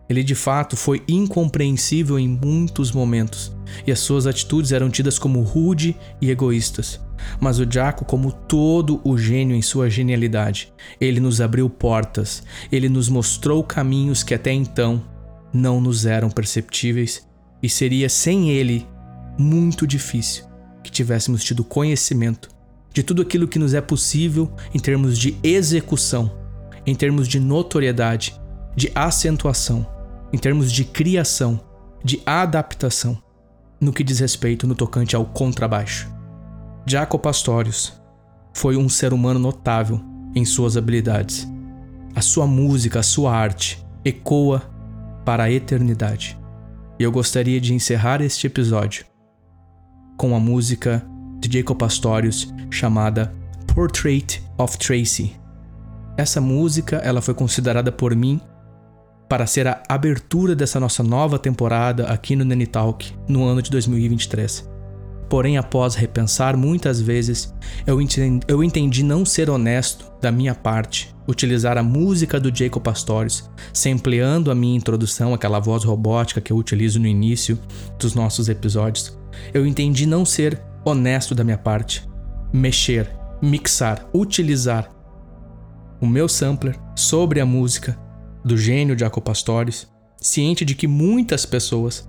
Ele 0.08 0.22
de 0.22 0.34
fato 0.34 0.76
foi 0.76 1.02
incompreensível 1.08 2.18
em 2.18 2.28
muitos 2.28 2.92
momentos, 2.92 3.52
e 3.86 3.90
as 3.90 3.98
suas 3.98 4.26
atitudes 4.26 4.70
eram 4.70 4.90
tidas 4.90 5.18
como 5.18 5.40
rude 5.40 5.96
e 6.20 6.30
egoístas. 6.30 7.00
Mas 7.40 7.58
o 7.58 7.70
Jaco, 7.70 8.04
como 8.04 8.32
todo 8.32 9.00
o 9.04 9.16
gênio 9.16 9.56
em 9.56 9.62
sua 9.62 9.88
genialidade, 9.88 10.72
ele 11.00 11.20
nos 11.20 11.40
abriu 11.40 11.68
portas, 11.68 12.42
ele 12.70 12.88
nos 12.88 13.08
mostrou 13.08 13.62
caminhos 13.62 14.22
que 14.22 14.34
até 14.34 14.52
então 14.52 15.02
não 15.52 15.80
nos 15.80 16.06
eram 16.06 16.30
perceptíveis 16.30 17.26
e 17.62 17.68
seria 17.68 18.08
sem 18.08 18.50
ele 18.50 18.86
muito 19.38 19.86
difícil 19.86 20.44
que 20.82 20.90
tivéssemos 20.90 21.42
tido 21.42 21.64
conhecimento 21.64 22.48
de 22.92 23.02
tudo 23.02 23.22
aquilo 23.22 23.48
que 23.48 23.58
nos 23.58 23.74
é 23.74 23.80
possível 23.80 24.52
em 24.72 24.78
termos 24.78 25.18
de 25.18 25.36
execução, 25.42 26.32
em 26.86 26.94
termos 26.94 27.26
de 27.26 27.40
notoriedade, 27.40 28.40
de 28.76 28.90
acentuação, 28.94 29.86
em 30.32 30.38
termos 30.38 30.70
de 30.70 30.84
criação, 30.84 31.60
de 32.04 32.22
adaptação, 32.24 33.20
no 33.80 33.92
que 33.92 34.04
diz 34.04 34.20
respeito 34.20 34.66
no 34.66 34.74
tocante 34.74 35.16
ao 35.16 35.24
contrabaixo. 35.24 36.08
Jaco 36.86 37.18
Pastorius 37.18 37.98
foi 38.52 38.76
um 38.76 38.90
ser 38.90 39.14
humano 39.14 39.40
notável 39.40 40.00
em 40.34 40.44
suas 40.44 40.76
habilidades. 40.76 41.48
A 42.14 42.20
sua 42.20 42.46
música, 42.46 43.00
a 43.00 43.02
sua 43.02 43.34
arte 43.34 43.82
ecoa 44.04 44.62
para 45.24 45.44
a 45.44 45.50
eternidade. 45.50 46.38
E 46.98 47.02
eu 47.02 47.10
gostaria 47.10 47.58
de 47.58 47.72
encerrar 47.72 48.20
este 48.20 48.46
episódio 48.46 49.06
com 50.18 50.36
a 50.36 50.38
música 50.38 51.02
de 51.40 51.58
Jacob 51.58 51.78
Pastorius 51.78 52.52
chamada 52.70 53.32
Portrait 53.74 54.42
of 54.58 54.76
Tracy. 54.76 55.34
Essa 56.18 56.40
música 56.40 56.96
ela 56.96 57.22
foi 57.22 57.32
considerada 57.32 57.90
por 57.90 58.14
mim 58.14 58.38
para 59.26 59.46
ser 59.46 59.66
a 59.66 59.82
abertura 59.88 60.54
dessa 60.54 60.78
nossa 60.78 61.02
nova 61.02 61.38
temporada 61.38 62.06
aqui 62.08 62.36
no 62.36 62.44
Nene 62.44 62.66
Talk 62.66 63.10
no 63.26 63.42
ano 63.42 63.62
de 63.62 63.70
2023. 63.70 64.73
Porém, 65.28 65.56
após 65.56 65.94
repensar 65.94 66.56
muitas 66.56 67.00
vezes, 67.00 67.54
eu 67.86 68.00
entendi, 68.00 68.44
eu 68.46 68.62
entendi 68.62 69.02
não 69.02 69.24
ser 69.24 69.50
honesto 69.50 70.12
da 70.20 70.30
minha 70.30 70.54
parte 70.54 71.14
utilizar 71.26 71.78
a 71.78 71.82
música 71.82 72.38
do 72.38 72.54
Jacob 72.54 72.82
Pastorius, 72.82 73.48
sampleando 73.72 74.50
a 74.50 74.54
minha 74.54 74.76
introdução, 74.76 75.32
aquela 75.32 75.58
voz 75.58 75.84
robótica 75.84 76.40
que 76.40 76.52
eu 76.52 76.56
utilizo 76.56 77.00
no 77.00 77.06
início 77.06 77.58
dos 77.98 78.14
nossos 78.14 78.48
episódios. 78.48 79.18
Eu 79.52 79.66
entendi 79.66 80.06
não 80.06 80.24
ser 80.24 80.60
honesto 80.84 81.34
da 81.34 81.42
minha 81.42 81.58
parte, 81.58 82.06
mexer, 82.52 83.10
mixar, 83.40 84.06
utilizar 84.12 84.90
o 86.00 86.06
meu 86.06 86.28
sampler 86.28 86.78
sobre 86.94 87.40
a 87.40 87.46
música 87.46 87.98
do 88.44 88.56
gênio 88.56 88.98
Jaco 88.98 89.20
Pastorius, 89.20 89.88
ciente 90.18 90.64
de 90.64 90.74
que 90.74 90.86
muitas 90.86 91.46
pessoas 91.46 92.08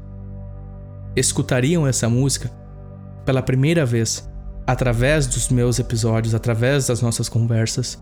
escutariam 1.15 1.87
essa 1.87 2.09
música 2.09 2.51
pela 3.25 3.41
primeira 3.41 3.85
vez 3.85 4.29
através 4.67 5.27
dos 5.27 5.49
meus 5.49 5.79
episódios, 5.79 6.33
através 6.33 6.87
das 6.87 7.01
nossas 7.01 7.29
conversas, 7.29 8.01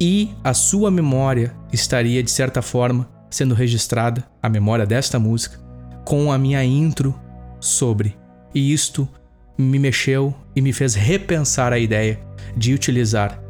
e 0.00 0.30
a 0.42 0.54
sua 0.54 0.90
memória 0.90 1.54
estaria 1.72 2.22
de 2.22 2.30
certa 2.30 2.62
forma 2.62 3.08
sendo 3.30 3.54
registrada, 3.54 4.24
a 4.42 4.48
memória 4.48 4.84
desta 4.84 5.18
música, 5.18 5.58
com 6.04 6.32
a 6.32 6.38
minha 6.38 6.64
intro 6.64 7.14
sobre. 7.60 8.16
E 8.52 8.72
isto 8.72 9.08
me 9.56 9.78
mexeu 9.78 10.34
e 10.56 10.60
me 10.60 10.72
fez 10.72 10.94
repensar 10.94 11.72
a 11.72 11.78
ideia 11.78 12.18
de 12.56 12.74
utilizar 12.74 13.40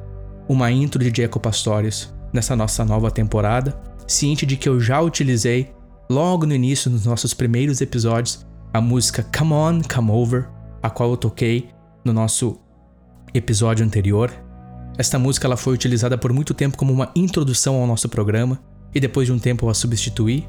uma 0.48 0.70
intro 0.70 1.02
de 1.02 1.22
Jaco 1.22 1.40
Pastorius 1.40 2.12
nessa 2.32 2.54
nossa 2.54 2.84
nova 2.84 3.10
temporada 3.10 3.80
ciente 4.06 4.44
de 4.44 4.56
que 4.56 4.68
eu 4.68 4.80
já 4.80 5.00
utilizei 5.00 5.72
logo 6.10 6.44
no 6.44 6.54
início 6.54 6.90
nos 6.90 7.06
nossos 7.06 7.32
primeiros 7.32 7.80
episódios 7.80 8.44
a 8.72 8.80
música 8.80 9.24
Come 9.36 9.52
On, 9.52 9.80
Come 9.82 10.10
Over, 10.10 10.48
a 10.82 10.90
qual 10.90 11.10
eu 11.10 11.16
toquei 11.16 11.70
no 12.04 12.12
nosso 12.12 12.58
episódio 13.32 13.84
anterior. 13.84 14.32
Esta 14.98 15.18
música 15.18 15.46
ela 15.46 15.56
foi 15.56 15.74
utilizada 15.74 16.18
por 16.18 16.32
muito 16.32 16.52
tempo 16.52 16.76
como 16.76 16.92
uma 16.92 17.10
introdução 17.14 17.76
ao 17.76 17.86
nosso 17.86 18.08
programa 18.08 18.60
e 18.94 19.00
depois 19.00 19.26
de 19.26 19.32
um 19.32 19.38
tempo 19.38 19.66
eu 19.66 19.70
a 19.70 19.74
substituí. 19.74 20.46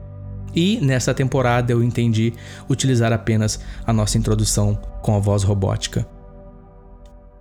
E 0.53 0.79
nessa 0.81 1.13
temporada 1.13 1.71
eu 1.71 1.81
entendi 1.81 2.33
utilizar 2.69 3.13
apenas 3.13 3.59
a 3.85 3.93
nossa 3.93 4.17
introdução 4.17 4.75
com 5.01 5.15
a 5.15 5.19
voz 5.19 5.43
robótica. 5.43 6.05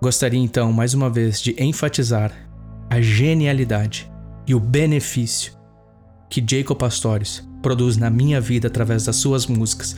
Gostaria 0.00 0.40
então 0.40 0.72
mais 0.72 0.94
uma 0.94 1.10
vez 1.10 1.40
de 1.40 1.54
enfatizar 1.62 2.32
a 2.88 3.00
genialidade 3.00 4.10
e 4.46 4.54
o 4.54 4.60
benefício 4.60 5.52
que 6.28 6.44
Jacob 6.46 6.78
Pastores 6.78 7.46
produz 7.60 7.96
na 7.96 8.08
minha 8.08 8.40
vida 8.40 8.68
através 8.68 9.04
das 9.04 9.16
suas 9.16 9.46
músicas, 9.46 9.96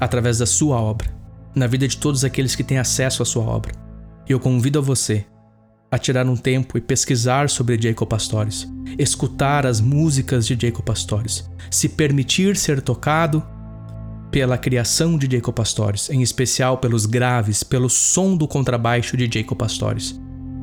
através 0.00 0.38
da 0.38 0.46
sua 0.46 0.80
obra, 0.80 1.08
na 1.54 1.66
vida 1.66 1.86
de 1.86 1.96
todos 1.96 2.24
aqueles 2.24 2.54
que 2.54 2.64
têm 2.64 2.78
acesso 2.78 3.22
à 3.22 3.26
sua 3.26 3.44
obra. 3.44 3.72
E 4.28 4.32
eu 4.32 4.40
convido 4.40 4.78
a 4.78 4.82
você 4.82 5.24
a 5.90 5.98
tirar 5.98 6.26
um 6.26 6.36
tempo 6.36 6.76
e 6.76 6.80
pesquisar 6.80 7.48
sobre 7.48 7.80
Jacob 7.80 8.08
Pastores, 8.08 8.66
escutar 8.98 9.64
as 9.64 9.80
músicas 9.80 10.46
de 10.46 10.58
Jacob 10.60 10.84
Pastores, 10.84 11.48
se 11.70 11.88
permitir 11.88 12.56
ser 12.56 12.82
tocado 12.82 13.44
pela 14.30 14.58
criação 14.58 15.16
de 15.16 15.28
Jacob 15.30 15.54
Pastores, 15.54 16.10
em 16.10 16.20
especial 16.20 16.78
pelos 16.78 17.06
graves, 17.06 17.62
pelo 17.62 17.88
som 17.88 18.36
do 18.36 18.48
contrabaixo 18.48 19.16
de 19.16 19.30
Jacob 19.32 19.56
Pastores 19.56 20.18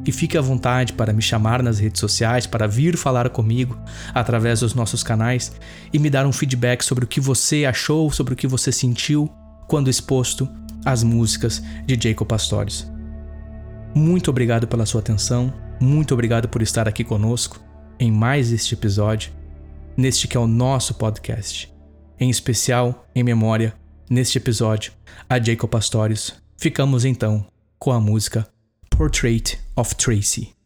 e 0.06 0.12
fique 0.12 0.38
à 0.38 0.41
vontade 0.41 0.93
para 0.93 1.13
me 1.13 1.21
chamar 1.21 1.62
nas 1.62 1.80
redes 1.80 1.99
sociais, 1.99 2.47
para 2.47 2.67
vir 2.67 2.97
falar 2.97 3.30
comigo 3.30 3.77
através 4.13 4.62
dos 4.62 4.73
nossos 4.73 5.04
canais 5.04 5.51
e 5.93 5.99
me 5.99 6.10
dar 6.10 6.25
um 6.25 6.32
feedback 6.32 6.84
sobre 6.84 7.06
o 7.06 7.08
que 7.08 7.19
você 7.19 7.65
achou, 7.65 8.12
sobre 8.12 8.34
o 8.34 8.38
que 8.38 8.47
você 8.47 8.71
sentiu 8.71 9.30
quando 9.67 9.89
exposto 9.89 10.49
às 10.86 11.04
músicas 11.04 11.62
de 11.86 12.10
Jacob 12.10 12.28
Pastores. 12.28 12.91
Muito 13.94 14.30
obrigado 14.30 14.67
pela 14.67 14.86
sua 14.86 15.02
atenção, 15.02 15.54
muito 15.80 16.13
obrigado 16.13 16.48
por 16.48 16.62
estar 16.62 16.88
aqui 16.88 17.04
conosco 17.04 17.60
em 18.00 18.12
mais 18.12 18.52
este 18.52 18.74
episódio, 18.74 19.32
neste 19.98 20.28
que 20.28 20.38
é 20.38 20.39
o 20.39 20.48
nosso 20.48 20.94
podcast. 20.94 21.72
Em 22.20 22.30
especial, 22.30 23.08
em 23.13 23.24
memória, 23.24 23.74
neste 24.10 24.38
episódio, 24.38 24.94
a 25.30 25.39
Jacob 25.39 25.70
Pastores. 25.70 26.34
Ficamos 26.58 27.06
então 27.06 27.46
com 27.80 27.91
a 27.91 28.00
música 28.00 28.48
Portrait 28.89 29.58
of 29.76 29.96
Tracy. 29.96 30.61